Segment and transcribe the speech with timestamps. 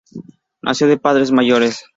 [0.63, 1.83] Nació de padres mayores.